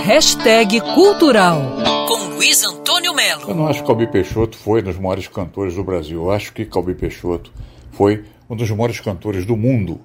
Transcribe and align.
Hashtag 0.00 0.80
Cultural 0.80 1.76
com 2.08 2.34
Luiz 2.34 2.64
Antônio 2.64 3.14
Melo. 3.14 3.42
Eu 3.48 3.54
não 3.54 3.68
acho 3.68 3.82
que 3.82 3.86
Calbi 3.86 4.06
Peixoto 4.06 4.56
foi 4.56 4.80
um 4.80 4.84
dos 4.84 4.98
maiores 4.98 5.28
cantores 5.28 5.74
do 5.76 5.84
Brasil. 5.84 6.22
Eu 6.22 6.30
acho 6.32 6.52
que 6.52 6.64
Calbi 6.64 6.94
Peixoto 6.94 7.52
foi 7.92 8.24
um 8.48 8.56
dos 8.56 8.70
maiores 8.70 8.98
cantores 8.98 9.44
do 9.44 9.56
mundo. 9.56 10.00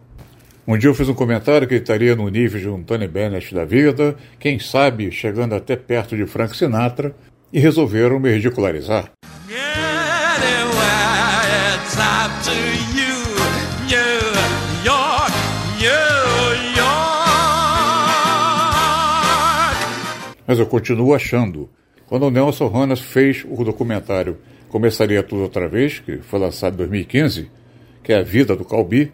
Um 0.68 0.78
dia 0.78 0.90
eu 0.90 0.94
fiz 0.94 1.10
um 1.10 1.14
comentário 1.14 1.68
que 1.68 1.74
ele 1.74 1.82
estaria 1.82 2.16
no 2.16 2.28
nível 2.30 2.60
de 2.60 2.70
um 2.70 2.84
Tony 2.84 3.08
Bennett 3.08 3.56
da 3.56 3.66
vida, 3.66 4.16
quem 4.40 4.60
sabe 4.60 5.12
chegando 5.12 5.56
até 5.56 5.76
perto 5.76 6.16
de 6.16 6.28
Frank 6.28 6.56
Sinatra, 6.56 7.16
e 7.52 7.60
resolveram 7.60 8.20
me 8.20 8.32
ridicularizar. 8.32 9.12
Mas 20.48 20.58
eu 20.60 20.66
continuo 20.66 21.14
achando. 21.14 21.70
Quando 22.08 22.26
o 22.26 22.32
Nelson 22.32 22.68
Ronas 22.68 23.02
fez 23.02 23.46
o 23.48 23.64
documentário 23.66 24.38
Começaria 24.70 25.22
Tudo 25.22 25.44
Outra 25.44 25.68
Vez, 25.68 26.00
que 26.00 26.18
foi 26.20 26.40
lançado 26.40 26.76
em 26.76 26.78
2015, 26.78 27.52
que 28.02 28.14
é 28.14 28.20
a 28.20 28.24
vida 28.24 28.56
do 28.56 28.64
Calbi, 28.64 29.12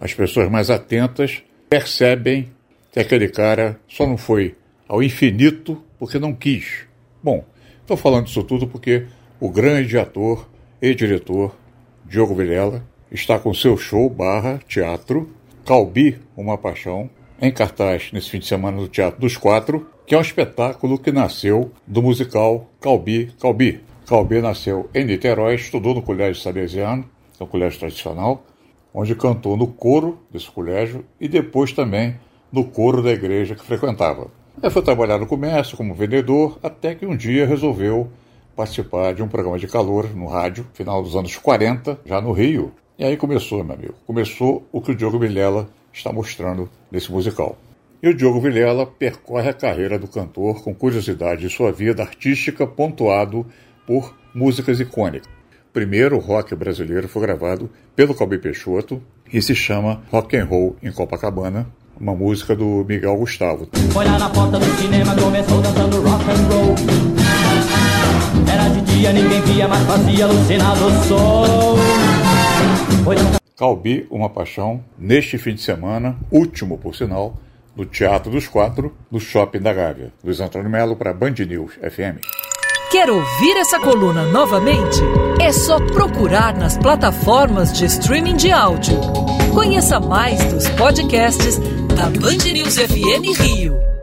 as 0.00 0.14
pessoas 0.14 0.50
mais 0.50 0.70
atentas 0.70 1.42
percebem 1.68 2.50
que 2.90 2.98
aquele 2.98 3.28
cara 3.28 3.78
só 3.86 4.06
não 4.06 4.16
foi 4.16 4.54
ao 4.88 5.02
infinito 5.02 5.82
porque 5.98 6.18
não 6.18 6.34
quis. 6.34 6.86
Bom, 7.22 7.44
estou 7.80 7.96
falando 7.96 8.26
isso 8.26 8.42
tudo 8.42 8.66
porque 8.66 9.06
o 9.38 9.50
grande 9.50 9.98
ator 9.98 10.48
e 10.80 10.94
diretor 10.94 11.54
Diogo 12.06 12.34
Vilela 12.34 12.82
está 13.10 13.38
com 13.38 13.52
seu 13.52 13.76
show 13.76 14.08
barra 14.08 14.58
teatro 14.66 15.30
Calbi, 15.64 16.18
Uma 16.36 16.58
Paixão, 16.58 17.08
em 17.40 17.50
cartaz 17.50 18.10
nesse 18.12 18.30
fim 18.30 18.38
de 18.38 18.46
semana 18.46 18.76
no 18.76 18.88
Teatro 18.88 19.20
dos 19.20 19.36
Quatro, 19.36 19.86
que 20.06 20.14
é 20.14 20.18
um 20.18 20.22
espetáculo 20.22 20.98
que 20.98 21.10
nasceu 21.10 21.72
do 21.86 22.02
musical 22.02 22.68
Calbi 22.80 23.32
Calbi. 23.40 23.80
Calbi 24.06 24.40
nasceu 24.40 24.88
em 24.94 25.04
Niterói, 25.04 25.54
estudou 25.54 25.94
no 25.94 26.02
Colégio 26.02 26.42
Salesiano, 26.42 27.04
que 27.36 27.42
é 27.42 27.44
um 27.44 27.48
colégio 27.48 27.80
tradicional, 27.80 28.44
onde 28.92 29.14
cantou 29.14 29.56
no 29.56 29.66
coro 29.66 30.18
desse 30.30 30.50
colégio 30.50 31.04
e 31.20 31.26
depois 31.26 31.72
também 31.72 32.16
no 32.52 32.64
coro 32.64 33.02
da 33.02 33.10
igreja 33.10 33.54
que 33.54 33.64
frequentava. 33.64 34.28
Ele 34.62 34.70
foi 34.70 34.82
trabalhar 34.82 35.18
no 35.18 35.26
comércio 35.26 35.76
como 35.76 35.94
vendedor, 35.94 36.58
até 36.62 36.94
que 36.94 37.04
um 37.04 37.16
dia 37.16 37.46
resolveu 37.46 38.08
participar 38.54 39.12
de 39.12 39.22
um 39.22 39.28
programa 39.28 39.58
de 39.58 39.66
calor 39.66 40.14
no 40.14 40.26
rádio, 40.26 40.66
final 40.74 41.02
dos 41.02 41.16
anos 41.16 41.36
40, 41.36 42.00
já 42.06 42.20
no 42.20 42.30
Rio. 42.30 42.72
E 42.96 43.04
aí 43.04 43.16
começou, 43.16 43.64
meu 43.64 43.74
amigo. 43.74 43.94
Começou 44.06 44.64
o 44.70 44.80
que 44.80 44.92
o 44.92 44.94
Diogo 44.94 45.18
Vilela 45.18 45.68
está 45.94 46.12
mostrando 46.12 46.68
nesse 46.90 47.10
musical. 47.10 47.56
E 48.02 48.08
o 48.08 48.14
Diogo 48.14 48.40
Vilela 48.40 48.84
percorre 48.84 49.48
a 49.48 49.54
carreira 49.54 49.98
do 49.98 50.06
cantor 50.06 50.62
com 50.62 50.74
curiosidade 50.74 51.40
de 51.40 51.48
sua 51.48 51.72
vida 51.72 52.02
artística, 52.02 52.66
pontuado 52.66 53.46
por 53.86 54.14
músicas 54.34 54.78
icônicas. 54.80 55.32
Primeiro, 55.72 56.16
o 56.16 56.20
rock 56.20 56.54
brasileiro 56.54 57.08
foi 57.08 57.22
gravado 57.22 57.70
pelo 57.96 58.14
Calbi 58.14 58.38
Peixoto 58.38 59.02
e 59.32 59.40
se 59.40 59.54
chama 59.54 60.02
Rock 60.10 60.36
and 60.36 60.44
Roll 60.44 60.76
em 60.82 60.92
Copacabana, 60.92 61.66
uma 61.98 62.14
música 62.14 62.54
do 62.54 62.84
Miguel 62.86 63.16
Gustavo. 63.16 63.68
Na 63.94 64.28
porta 64.30 64.58
do 64.58 64.66
cinema, 64.80 65.14
começou 65.16 65.62
dançando 65.62 66.02
rock 66.02 66.24
and 66.30 66.48
roll. 66.48 66.74
Era 68.52 68.68
de 68.68 68.80
dia, 68.82 69.12
ninguém 69.12 69.40
via, 69.42 69.66
mas 69.66 69.82
fazia 69.86 70.24
alucinado 70.26 70.84
o. 70.86 72.23
Calbi, 73.56 74.06
Uma 74.10 74.28
Paixão, 74.28 74.84
neste 74.98 75.38
fim 75.38 75.54
de 75.54 75.62
semana, 75.62 76.16
último 76.30 76.76
por 76.76 76.94
sinal, 76.94 77.34
no 77.76 77.84
Teatro 77.86 78.30
dos 78.30 78.48
Quatro, 78.48 78.94
no 79.10 79.20
Shopping 79.20 79.60
da 79.60 79.72
Gávea. 79.72 80.12
Luiz 80.22 80.40
Antônio 80.40 80.70
Melo 80.70 80.96
para 80.96 81.12
Band 81.12 81.34
News 81.46 81.74
FM. 81.74 82.20
Quer 82.90 83.10
ouvir 83.10 83.56
essa 83.56 83.80
coluna 83.80 84.24
novamente? 84.24 85.00
É 85.40 85.52
só 85.52 85.78
procurar 85.80 86.56
nas 86.56 86.78
plataformas 86.78 87.72
de 87.72 87.86
streaming 87.86 88.36
de 88.36 88.52
áudio. 88.52 89.00
Conheça 89.52 89.98
mais 89.98 90.42
dos 90.52 90.68
podcasts 90.70 91.58
da 91.96 92.04
Band 92.20 92.52
News 92.52 92.76
FM 92.76 93.38
Rio. 93.40 93.93